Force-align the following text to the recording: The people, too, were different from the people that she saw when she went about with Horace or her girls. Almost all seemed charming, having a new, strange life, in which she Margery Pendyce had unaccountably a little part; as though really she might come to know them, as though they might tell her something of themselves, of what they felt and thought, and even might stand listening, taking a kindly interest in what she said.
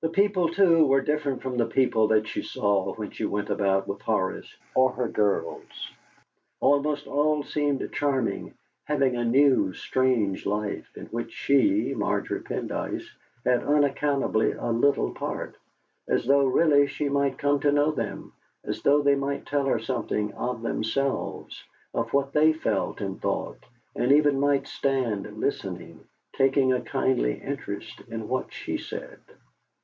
The 0.00 0.10
people, 0.22 0.50
too, 0.50 0.84
were 0.84 1.00
different 1.00 1.40
from 1.40 1.56
the 1.56 1.64
people 1.64 2.08
that 2.08 2.28
she 2.28 2.42
saw 2.42 2.92
when 2.94 3.10
she 3.10 3.24
went 3.24 3.48
about 3.48 3.88
with 3.88 4.02
Horace 4.02 4.54
or 4.74 4.92
her 4.92 5.08
girls. 5.08 5.90
Almost 6.60 7.06
all 7.06 7.42
seemed 7.42 7.90
charming, 7.90 8.52
having 8.84 9.16
a 9.16 9.24
new, 9.24 9.72
strange 9.72 10.44
life, 10.44 10.94
in 10.94 11.06
which 11.06 11.32
she 11.32 11.94
Margery 11.94 12.40
Pendyce 12.42 13.08
had 13.46 13.64
unaccountably 13.64 14.52
a 14.52 14.66
little 14.66 15.10
part; 15.12 15.54
as 16.06 16.26
though 16.26 16.44
really 16.44 16.86
she 16.86 17.08
might 17.08 17.38
come 17.38 17.58
to 17.60 17.72
know 17.72 17.90
them, 17.90 18.34
as 18.62 18.82
though 18.82 19.00
they 19.00 19.14
might 19.14 19.46
tell 19.46 19.64
her 19.64 19.78
something 19.78 20.34
of 20.34 20.60
themselves, 20.60 21.64
of 21.94 22.12
what 22.12 22.34
they 22.34 22.52
felt 22.52 23.00
and 23.00 23.22
thought, 23.22 23.64
and 23.96 24.12
even 24.12 24.38
might 24.38 24.66
stand 24.68 25.38
listening, 25.40 25.98
taking 26.36 26.74
a 26.74 26.82
kindly 26.82 27.40
interest 27.40 28.02
in 28.08 28.28
what 28.28 28.52
she 28.52 28.76
said. 28.76 29.18